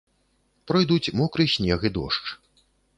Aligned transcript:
Пройдуць 0.71 1.13
мокры 1.21 1.43
снег 1.55 1.79
і 1.91 1.95
дождж. 2.01 2.27